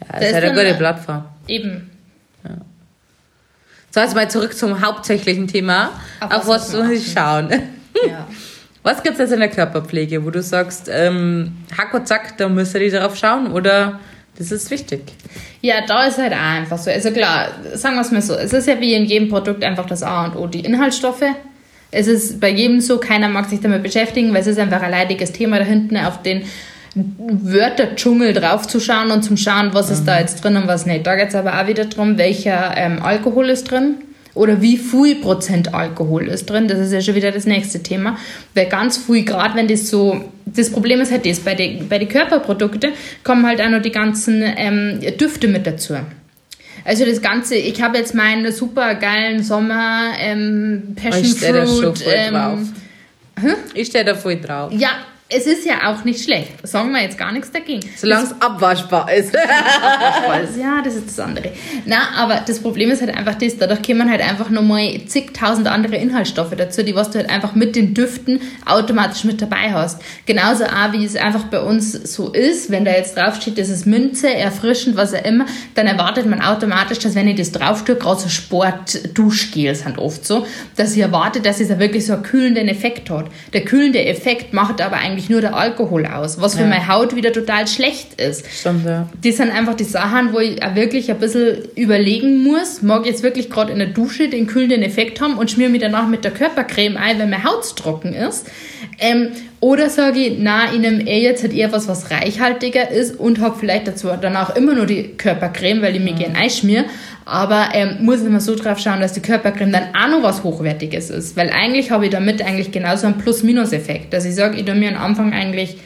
[0.00, 1.24] Da das ist ist halt eine gute Plattform.
[1.48, 1.90] Eben.
[3.90, 5.92] So, jetzt mal zurück zum hauptsächlichen Thema.
[6.20, 7.48] Auf Auf, was was ich schauen?
[8.06, 8.26] Ja.
[8.82, 12.74] Was gibt's jetzt in der Körperpflege, wo du sagst, ähm, Hack und Zack, da müsst
[12.74, 14.00] ihr darauf schauen oder
[14.38, 15.00] das ist wichtig?
[15.60, 16.90] Ja, da ist halt auch einfach so.
[16.90, 18.34] Also klar, sagen wir es mal so.
[18.34, 21.24] Es ist ja wie in jedem Produkt einfach das A und O, die Inhaltsstoffe.
[21.90, 24.90] Es ist bei jedem so, keiner mag sich damit beschäftigen, weil es ist einfach ein
[24.90, 26.42] leidiges Thema da hinten auf den
[26.94, 31.06] Wörterdschungel draufzuschauen und zum Schauen, was ist da jetzt drin und was nicht.
[31.06, 33.96] Da geht es aber auch wieder darum, welcher ähm, Alkohol ist drin
[34.34, 36.68] oder wie viel Prozent Alkohol ist drin.
[36.68, 38.16] Das ist ja schon wieder das nächste Thema.
[38.54, 41.98] Weil ganz viel, gerade wenn das so, das Problem ist halt das, bei den bei
[41.98, 42.92] die Körperprodukten
[43.24, 45.96] kommen halt auch noch die ganzen ähm, Düfte mit dazu.
[46.84, 51.94] Also das Ganze, ich habe jetzt meinen super geilen Sommer ähm, Passion Ich da schon
[51.94, 52.04] Fruit.
[52.06, 52.72] Ähm,
[53.74, 54.72] Ich stehe da voll drauf.
[54.72, 54.90] ja,
[55.34, 56.66] es ist ja auch nicht schlecht.
[56.66, 57.88] Sagen wir jetzt gar nichts dagegen.
[57.96, 59.32] Solange es abwaschbar ist.
[59.34, 61.52] ja, das ist das andere.
[61.86, 65.96] Na, aber das Problem ist halt einfach das, dadurch kommen halt einfach nochmal zigtausend andere
[65.96, 70.02] Inhaltsstoffe dazu, die was du halt einfach mit den Düften automatisch mit dabei hast.
[70.26, 73.86] Genauso auch, wie es einfach bei uns so ist, wenn da jetzt draufsteht, das ist
[73.86, 77.96] Minze, erfrischend, was auch immer, dann erwartet man automatisch, dass wenn ich das drauf tue,
[77.96, 82.22] gerade so Sport-Duschgel sind oft so, dass ich erwarte, dass es ja wirklich so einen
[82.22, 83.26] kühlenden Effekt hat.
[83.52, 86.68] Der kühlende Effekt macht aber eigentlich nur der Alkohol aus, was für Ja.
[86.68, 88.44] meine Haut wieder total schlecht ist.
[88.50, 89.08] Stimmt, ja.
[89.24, 93.08] Das sind einfach die Sachen, wo ich auch wirklich ein bisschen überlegen muss, mag ich
[93.08, 96.24] jetzt wirklich gerade in der Dusche den kühlenden Effekt haben und schmier mir danach mit
[96.24, 98.46] der Körpercreme ein, wenn meine Haut trocken ist.
[99.02, 103.18] Ähm, oder sage ich, na, ich nehme eher jetzt halt eher was, was reichhaltiger ist
[103.18, 106.84] und habe vielleicht dazu danach immer nur die Körpercreme, weil ich mir gerne einschmier.
[107.24, 110.44] Aber ähm, muss ich immer so drauf schauen, dass die Körpercreme dann auch noch was
[110.44, 111.36] Hochwertiges ist.
[111.36, 114.12] Weil eigentlich habe ich damit eigentlich genauso einen Plus-Minus-Effekt.
[114.12, 115.78] Dass ich sage, ich tue mir am Anfang eigentlich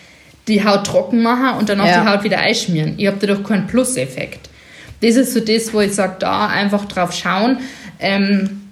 [0.47, 2.03] die Haut trocken machen und danach Ja.
[2.03, 2.95] die Haut wieder einschmieren.
[2.99, 4.51] Ich habe dadurch keinen Plus-Effekt.
[5.03, 7.59] Das ist so das, wo ich sage, da einfach drauf schauen,
[7.99, 8.63] ähm,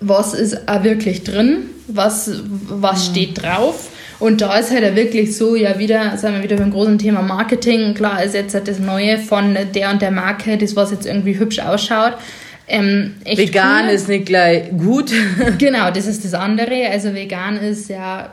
[0.00, 2.30] was ist auch wirklich drin, was,
[2.68, 3.88] was steht drauf.
[4.18, 7.94] Und da ist halt wirklich so, ja, wieder, sind wir wieder beim großen Thema Marketing.
[7.94, 11.38] Klar ist jetzt halt das Neue von der und der Marke, das, was jetzt irgendwie
[11.38, 12.14] hübsch ausschaut.
[12.68, 13.94] Ähm, Vegan cool.
[13.94, 15.10] ist nicht gleich gut.
[15.58, 16.88] Genau, das ist das andere.
[16.88, 18.30] Also vegan ist ja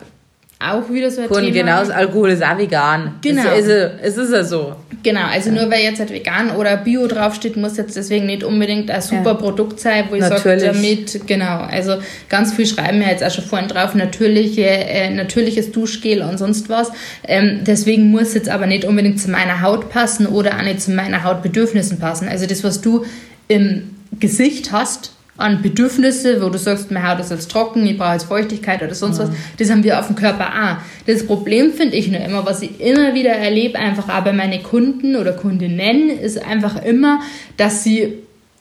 [0.62, 1.52] auch wieder so ein Und Thema.
[1.52, 3.14] genauso Alkohol ist auch vegan.
[3.22, 3.42] Genau.
[3.56, 4.76] Es ist, es ist ja so.
[5.02, 8.90] Genau, also nur weil jetzt halt vegan oder bio draufsteht, muss jetzt deswegen nicht unbedingt
[8.90, 9.34] ein super Ja.
[9.34, 11.94] Produkt sein, wo ich sage, damit, genau, also
[12.28, 16.68] ganz viel schreiben wir jetzt auch schon vorhin drauf, natürliche, äh, natürliches Duschgel und sonst
[16.68, 16.92] was.
[17.26, 20.90] Ähm, deswegen muss jetzt aber nicht unbedingt zu meiner Haut passen oder auch nicht zu
[20.90, 22.28] meinen Hautbedürfnissen passen.
[22.28, 23.06] Also das, was du
[23.48, 28.12] im Gesicht hast, an Bedürfnisse, wo du sagst, meine Haut ist jetzt trocken, ich brauche
[28.12, 30.76] jetzt Feuchtigkeit oder sonst was, das haben wir auf dem Körper auch.
[31.06, 34.62] Das Problem finde ich nur immer, was ich immer wieder erlebe, einfach auch bei meinen
[34.62, 37.20] Kunden oder Kundinnen, ist einfach immer,
[37.56, 38.18] dass sie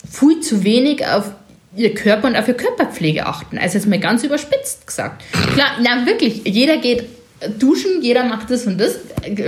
[0.10, 1.32] viel zu wenig auf
[1.76, 3.58] ihr Körper und auf ihre Körperpflege achten.
[3.58, 5.24] Also jetzt mal ganz überspitzt gesagt.
[5.54, 7.04] Klar, na wirklich, jeder geht
[7.60, 9.00] duschen, jeder macht das und das,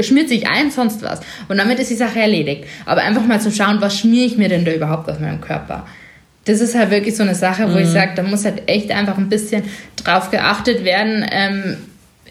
[0.06, 1.20] schmiert sich ein, sonst was.
[1.50, 2.66] Und damit ist die Sache erledigt.
[2.86, 5.86] Aber einfach mal zu schauen, was schmiere ich mir denn da überhaupt auf meinem Körper?
[6.46, 9.18] Das ist halt wirklich so eine Sache, wo ich sage, da muss halt echt einfach
[9.18, 9.64] ein bisschen
[10.04, 11.26] drauf geachtet werden.
[11.32, 11.78] Ähm,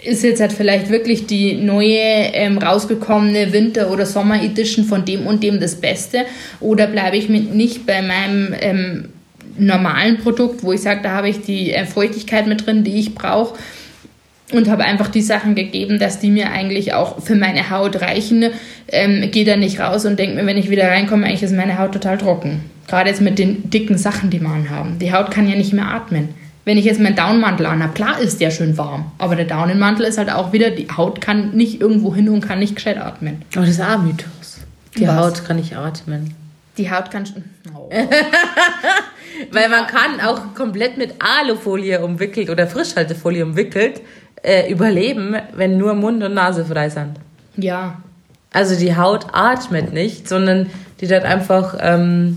[0.02, 1.98] ist jetzt halt vielleicht wirklich die neue
[2.32, 6.24] ähm, rausgekommene Winter- oder Sommer-Edition von dem und dem das Beste?
[6.60, 9.08] Oder bleibe ich mit nicht bei meinem ähm,
[9.58, 13.14] normalen Produkt, wo ich sage, da habe ich die äh, Feuchtigkeit mit drin, die ich
[13.14, 13.58] brauche?
[14.52, 18.46] und habe einfach die Sachen gegeben, dass die mir eigentlich auch für meine Haut reichen.
[18.88, 21.78] Ähm, Gehe da nicht raus und denke mir, wenn ich wieder reinkomme, eigentlich ist meine
[21.78, 22.62] Haut total trocken.
[22.90, 24.98] Gerade jetzt mit den dicken Sachen, die wir anhaben.
[24.98, 26.30] Die Haut kann ja nicht mehr atmen.
[26.64, 30.18] Wenn ich jetzt meinen Downmantel anhabe, klar ist der schön warm, aber der Daunenmantel ist
[30.18, 33.42] halt auch wieder, die Haut kann nicht irgendwo hin und kann nicht gescheit atmen.
[33.54, 34.58] Aber das ist auch ein Mythos.
[34.98, 35.16] Die Was?
[35.16, 36.34] Haut kann nicht atmen.
[36.78, 37.24] Die Haut kann...
[37.76, 37.88] Oh.
[39.52, 44.00] Weil man kann auch komplett mit Alufolie umwickelt oder Frischhaltefolie umwickelt
[44.42, 47.18] äh, überleben, wenn nur Mund und Nase frei sind.
[47.56, 47.98] Ja,
[48.52, 50.66] Also die Haut atmet nicht, sondern
[51.00, 52.36] die hat einfach ähm,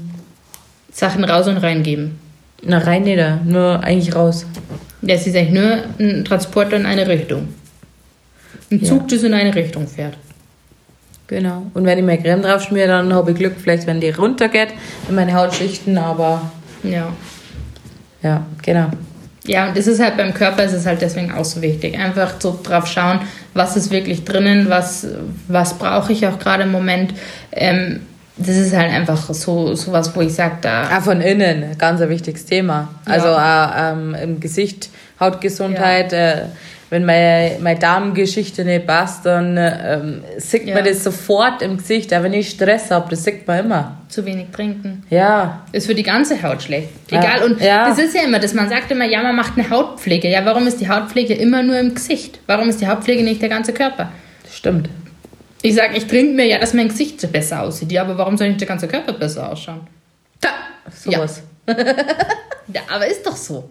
[0.93, 2.19] Sachen raus und reingeben.
[2.65, 4.45] na rein nieder, nur eigentlich raus.
[5.01, 7.49] Das ist eigentlich nur ein Transporter in eine Richtung.
[8.71, 8.88] Ein Ja.
[8.88, 10.15] Zug, das in eine Richtung fährt.
[11.27, 11.63] Genau.
[11.73, 14.69] Und wenn ich mir Creme drauf schmiere, dann habe ich Glück, vielleicht wenn die runtergeht
[15.10, 16.49] in meine Hautschichten, aber
[16.84, 17.12] Ja.
[18.21, 18.88] ja, genau.
[19.45, 21.97] Ja, und das ist halt beim Körper ist es halt deswegen auch so wichtig.
[21.99, 23.19] Einfach so drauf schauen,
[23.53, 25.06] was ist wirklich drinnen, was,
[25.49, 27.13] was brauche ich auch gerade im Moment.
[27.51, 28.01] Ähm,
[28.38, 32.10] das ist halt einfach so sowas, wo ich sage, da Auch von innen, ganz ein
[32.10, 32.89] wichtiges Thema.
[33.06, 36.41] Also auch, ähm, im Gesicht, Hautgesundheit, äh,
[36.89, 40.76] wenn meine, meine Darmgeschichte nicht passt, dann ähm, sieht Ja.
[40.76, 42.13] man das sofort im Gesicht.
[42.13, 43.98] Auch wenn ich Stress habe, das sieht man immer.
[44.10, 45.04] zu wenig trinken.
[45.10, 46.89] Ja, Ist für die ganze Haut schlecht.
[47.10, 47.19] Ja.
[47.19, 47.43] Egal.
[47.50, 47.88] Und Ja.
[47.89, 50.28] das ist ja immer, dass man sagt immer, ja, man macht eine Hautpflege.
[50.30, 52.39] Ja, warum ist die Hautpflege immer nur im Gesicht?
[52.46, 54.10] Warum ist die Hautpflege nicht der ganze Körper?
[54.43, 54.88] das stimmt.
[55.65, 57.91] Ich sage, ich trinke mir ja, dass mein Gesicht besser aussieht.
[57.91, 59.82] Ja, aber warum soll nicht der ganze Körper besser ausschauen?
[60.39, 60.49] Da,
[60.93, 61.41] sowas.
[62.73, 63.69] Ja, aber ist doch so.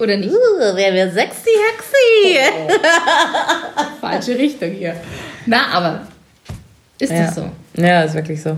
[0.00, 0.28] Oder nicht?
[0.32, 2.38] Uh, wer wird sexy, hexy?
[4.00, 4.96] Falsche Richtung hier.
[5.46, 6.06] Na, aber
[6.98, 7.26] ist Ja.
[7.26, 7.48] das so?
[7.76, 8.56] Ja, ist wirklich so.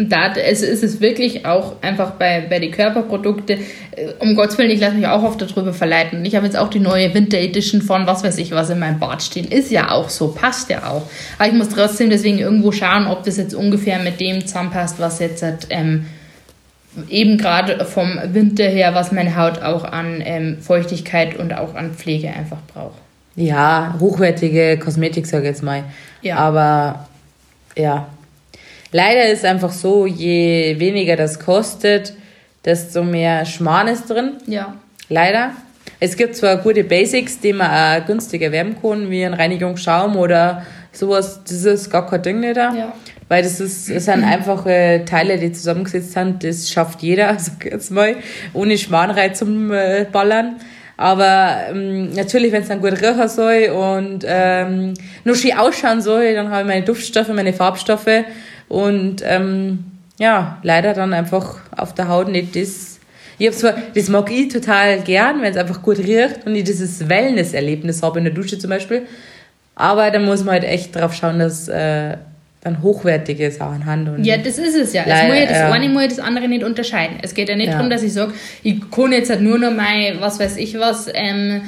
[0.00, 3.58] Und da es ist es wirklich auch einfach bei, bei den Körperprodukten,
[3.96, 6.20] äh, um Gottes Willen, ich lasse mich auch oft darüber verleiten.
[6.20, 8.78] Und ich habe jetzt auch die neue Winter Edition von was weiß ich was in
[8.78, 9.50] meinem Bad stehen.
[9.50, 11.02] Ist ja auch so, passt ja auch.
[11.36, 15.18] Aber ich muss trotzdem deswegen irgendwo schauen, ob das jetzt ungefähr mit dem zusammenpasst, was
[15.18, 16.06] jetzt ähm,
[17.08, 21.94] eben gerade vom Winter her, was meine Haut auch an ähm, Feuchtigkeit und auch an
[21.94, 22.98] Pflege einfach braucht.
[23.34, 25.82] ja, hochwertige Kosmetik, sag ich jetzt mal.
[26.22, 26.36] Ja.
[26.36, 27.08] Aber
[27.76, 28.06] ja.
[28.92, 32.14] Leider ist einfach so, je weniger das kostet,
[32.64, 34.34] desto mehr Schmarrn ist drin.
[34.46, 34.74] Ja.
[35.08, 35.52] Leider.
[36.00, 40.62] Es gibt zwar gute Basics, die man auch günstig erwerben kann, wie ein Reinigungsschaum oder
[40.92, 41.40] sowas.
[41.44, 42.72] Das ist gar kein Ding nicht da.
[42.74, 42.92] Ja.
[43.28, 46.44] Weil das, ist, das sind einfache Teile, die zusammengesetzt sind.
[46.44, 48.16] Das schafft jeder, sag ich jetzt mal,
[48.54, 50.56] ohne Schmarrnreiz zum äh, Ballern.
[50.96, 56.34] Aber ähm, natürlich, wenn es dann gut riechen soll und ähm, nur schön ausschauen soll,
[56.34, 58.24] dann habe ich meine Duftstoffe, meine Farbstoffe
[58.68, 59.84] und ähm,
[60.18, 62.98] ja, leider dann einfach auf der Haut nicht das.
[63.40, 66.64] Ich hab zwar, das mag ich total gern, wenn es einfach gut riecht und ich
[66.64, 69.02] dieses Wellness-Erlebnis habe in der Dusche zum Beispiel.
[69.76, 72.16] Aber da muss man halt echt drauf schauen, dass äh,
[72.62, 74.08] dann hochwertige Sachen.
[74.08, 75.02] Und Ja, das ist es ja.
[75.06, 75.70] Es muss ja das ja.
[75.70, 77.18] eine muss ja das andere nicht unterscheiden.
[77.22, 77.74] Es geht ja nicht Ja.
[77.74, 78.32] darum, dass ich sage,
[78.64, 81.62] ich kann jetzt halt nur noch mein, was weiß ich was, ähm.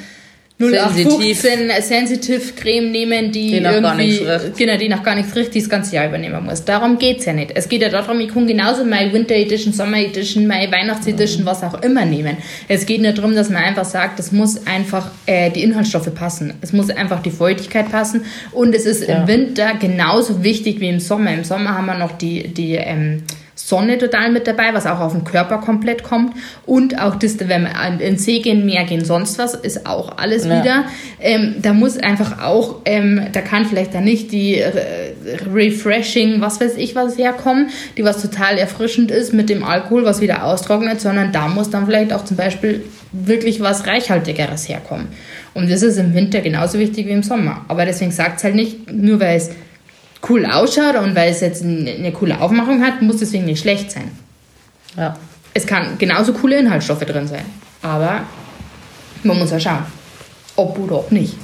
[0.61, 4.57] 0815 Sensitive Creme nehmen, die, Die nach gar irgendwie, nichts riecht.
[4.57, 6.63] genau, die nach gar nichts riecht, die das ganze Jahr übernehmen muss.
[6.65, 7.51] Darum geht's ja nicht.
[7.55, 11.45] Es geht ja darum, ich kann genauso meine Winter Edition, Sommer Edition, meine Weihnachts Edition,
[11.45, 12.37] was auch immer nehmen.
[12.67, 16.53] Es geht nicht darum, dass man einfach sagt, es muss einfach äh, die Inhaltsstoffe passen.
[16.61, 19.21] Es muss einfach die Feuchtigkeit passen und es ist Ja.
[19.21, 21.33] im Winter genauso wichtig wie im Sommer.
[21.33, 23.23] Im Sommer haben wir noch die, die ähm,
[23.55, 26.33] Sonne total mit dabei, was auch auf den Körper komplett kommt.
[26.65, 30.45] Und auch das, wenn wir den See gehen, Meer gehen, sonst was, ist auch alles
[30.45, 30.61] Ja.
[30.61, 30.85] wieder.
[31.19, 35.13] Ähm, da muss einfach auch, ähm, da kann vielleicht dann nicht die äh,
[35.53, 40.21] Refreshing, was weiß ich, was herkommen, die was total erfrischend ist mit dem Alkohol, was
[40.21, 45.07] wieder austrocknet, sondern da muss dann vielleicht auch zum Beispiel wirklich was Reichhaltigeres herkommen.
[45.53, 47.65] Und das ist im Winter genauso wichtig wie im Sommer.
[47.67, 49.49] Aber deswegen sagt es halt nicht, nur weil es
[50.29, 54.11] cool ausschaut und weil es jetzt eine, coole Aufmachung hat, muss deswegen nicht schlecht sein.
[54.97, 55.15] ja.
[55.53, 57.43] Es kann genauso coole Inhaltsstoffe drin sein.
[57.81, 58.21] Aber
[59.23, 59.83] man muss ja schauen,
[60.55, 61.35] ob oder ob nicht.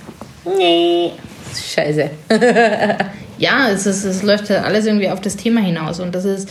[0.46, 1.12] Nee.
[1.54, 2.10] Scheiße.
[3.38, 6.00] Ja, es, ist, es läuft ja alles irgendwie auf das Thema hinaus.
[6.00, 6.50] Und das ist,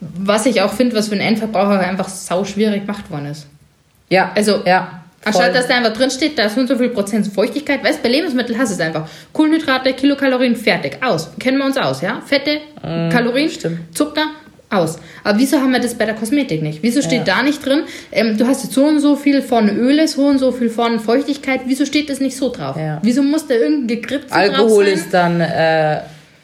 [0.00, 3.46] was ich auch finde, was für einen Endverbraucher einfach sau schwierig gemacht worden ist.
[4.08, 4.32] Ja.
[4.34, 4.99] Also, ja.
[5.24, 5.54] Anstatt voll.
[5.54, 7.84] dass da einfach drin steht, da ist so und so viel Prozent Feuchtigkeit.
[7.84, 9.08] Weißt bei Lebensmitteln hast du es einfach.
[9.32, 10.98] Kohlenhydrate, Kilokalorien, fertig.
[11.02, 11.30] Aus.
[11.38, 12.22] Kennen wir uns aus, ja?
[12.24, 13.96] Fette, Kalorien, Mm, stimmt.
[13.96, 14.28] Zucker,
[14.70, 14.98] aus.
[15.24, 16.82] Aber wieso haben wir das bei der Kosmetik nicht?
[16.82, 20.06] Wieso steht da nicht drin, ähm, du hast jetzt so und so viel von Öle,
[20.08, 21.62] so und so viel von Feuchtigkeit.
[21.66, 22.76] Wieso steht das nicht so drauf?
[22.76, 22.98] Ja.
[23.02, 24.94] Wieso muss da irgendein Gekritzel Alkohol drauf sein?
[24.94, 26.00] ist dann äh,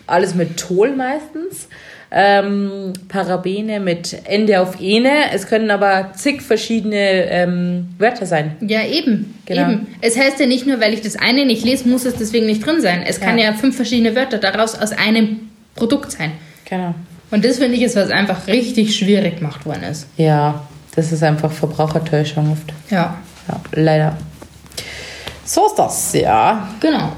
[0.06, 1.68] alles mit Tol meistens.
[2.10, 5.10] Ähm, Parabene mit Ende auf Ene.
[5.32, 8.52] Es können aber zig verschiedene ähm, Wörter sein.
[8.60, 9.34] Ja, eben.
[9.44, 9.70] Genau.
[9.70, 9.86] eben.
[10.00, 12.64] Es heißt ja nicht nur, weil ich das eine nicht lese, muss es deswegen nicht
[12.64, 13.02] drin sein.
[13.06, 13.46] Es kann Ja.
[13.46, 16.32] ja fünf verschiedene Wörter daraus aus einem Produkt sein.
[16.68, 16.94] Genau.
[17.32, 20.06] Und das finde ich ist, was einfach richtig schwierig gemacht worden ist.
[20.16, 20.64] Ja,
[20.94, 22.72] das ist einfach Verbrauchertäuschung oft.
[22.90, 24.16] Ja, Ja, leider.
[25.44, 26.68] So ist das, ja.
[26.80, 27.12] genau.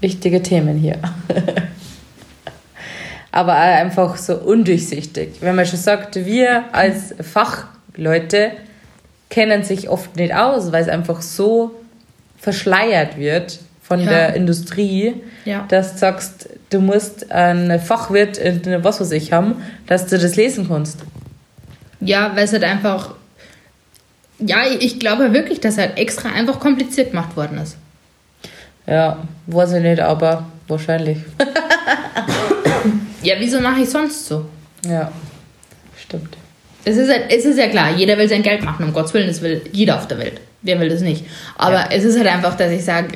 [0.00, 0.98] Wichtige Themen hier.
[3.36, 5.30] Aber auch einfach so undurchsichtig.
[5.40, 8.52] Wenn man schon sagt, wir als Fachleute
[9.28, 11.72] kennen sich oft nicht aus, weil es einfach so
[12.38, 14.06] verschleiert wird von Ja.
[14.08, 15.64] der Industrie, Ja.
[15.68, 19.56] dass du sagst, du musst einen Fachwirt in was weiß ich haben,
[19.88, 21.00] dass du das lesen kannst.
[22.00, 23.16] Ja, weil es halt einfach.
[24.38, 27.76] Ja, ich glaube wirklich, dass halt extra einfach kompliziert gemacht worden ist.
[28.86, 29.16] Ja,
[29.48, 31.18] weiß ich nicht, aber wahrscheinlich.
[33.24, 34.44] Ja, wieso mache ich sonst so?
[34.86, 35.10] Ja,
[36.00, 36.36] stimmt.
[36.84, 39.26] Es ist, halt, es ist ja klar, jeder will sein Geld machen, um Gottes Willen,
[39.28, 40.40] das will jeder auf der Welt.
[40.62, 41.24] Wer will das nicht?
[41.56, 41.88] Aber Ja.
[41.90, 43.08] es ist halt einfach, dass ich sage,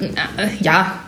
[0.00, 0.98] äh, ja,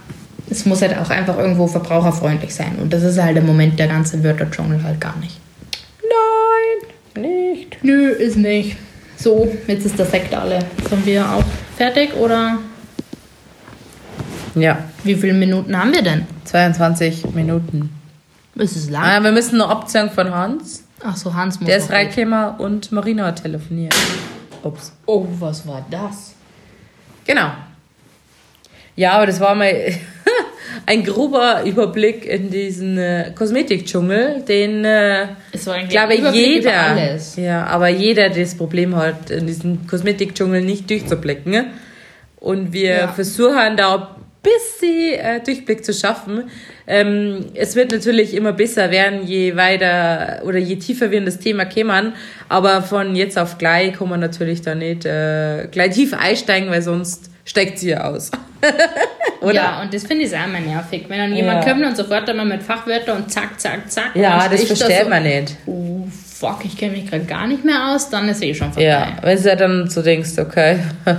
[0.49, 2.77] es muss halt auch einfach irgendwo verbraucherfreundlich sein.
[2.81, 5.39] Und das ist halt im Moment der ganze Wörterdschungel halt gar nicht.
[7.15, 7.79] Nein, nicht.
[7.83, 8.77] Nö, ist nicht.
[9.17, 10.61] So, jetzt ist der Sekt alle.
[10.89, 11.45] Sind wir auch
[11.77, 12.59] fertig oder
[14.55, 16.27] Ja, wie viele Minuten haben wir denn?
[16.45, 17.91] 22 Minuten.
[18.55, 19.03] Ist es lang?
[19.05, 20.85] Ah, wir müssen noch abzählen von Hans.
[21.05, 23.95] Ach so, Hans muss Der ist reingekommen und Marina hat telefoniert.
[24.63, 24.93] Ups.
[25.07, 26.35] Oh, was war das?
[27.27, 27.51] Genau.
[28.95, 29.73] Ja, aber das war mal
[30.87, 36.19] ein grober Überblick in diesen äh, Kosmetikdschungel, den, äh, Es war ich eigentlich glaube ein
[36.21, 37.37] Überblick über jeder, alles.
[37.37, 41.67] ja, aber jeder das Problem hat, in diesen Kosmetikdschungel nicht durchzublicken.
[42.37, 43.09] Und wir Ja.
[43.09, 46.51] versuchen da ein bisschen äh, Durchblick zu schaffen.
[46.87, 51.39] Ähm, es wird natürlich immer besser werden, je weiter oder je tiefer wir in das
[51.39, 52.13] Thema kämen.
[52.49, 56.83] Aber von jetzt auf gleich kann man natürlich da nicht äh, gleich tief einsteigen, weil
[56.83, 58.31] sonst steigt sie ja aus.
[59.41, 59.55] Oder?
[59.55, 61.05] Ja, und das finde ich auch immer nervig.
[61.09, 61.73] Wenn dann jemand Ja.
[61.73, 64.11] kommt und sofort einmal mit Fachwörtern und zack, zack, zack.
[64.15, 65.57] Ja, dann das da versteht so, man nicht.
[65.67, 66.07] Oh,
[66.39, 68.87] fuck, ich kenne mich gerade gar nicht mehr aus, dann ist eh schon vorbei.
[68.89, 70.79] Ja, wenn du dann so denkst, okay,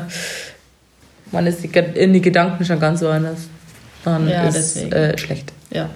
[1.34, 3.50] Man ist in die Gedanken schon ganz woanders.
[4.06, 4.92] Dann Ja, ist deswegen.
[4.94, 5.52] äh, schlecht.
[5.72, 5.90] Ja.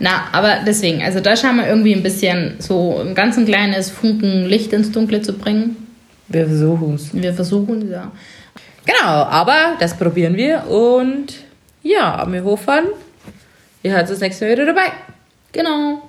[0.00, 3.90] Na, aber deswegen, also da schauen wir irgendwie ein bisschen so ein ganz ein kleines
[3.90, 5.76] Funken Licht ins Dunkle zu bringen.
[6.28, 7.12] Wir versuchen es.
[7.14, 8.10] Wir versuchen, ja.
[8.86, 11.34] Genau, aber das probieren wir und
[11.82, 12.84] ja, wir hoffen,
[13.82, 14.86] ihr hört das nächste Mal wieder dabei.
[15.52, 16.02] Genau.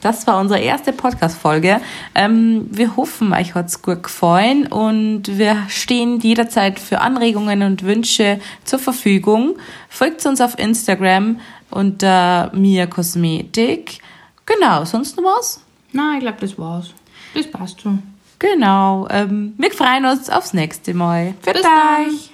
[0.00, 1.80] Das war unsere erste Podcast-Folge.
[2.14, 8.40] Ähm, wir hoffen, euch hat's gut gefallen und wir stehen jederzeit für Anregungen und Wünsche
[8.64, 9.56] zur Verfügung.
[9.88, 11.38] Folgt uns auf Instagram
[11.70, 14.00] unter Mia Kosmetik.
[14.46, 15.60] Genau, sonst noch was?
[15.92, 16.90] Na, ich glaube, das war's.
[17.34, 18.02] Das passt schon.
[18.38, 19.06] Genau.
[19.10, 21.34] Ähm, wir freuen uns aufs nächste Mal.
[21.42, 22.29] Für Bis euch.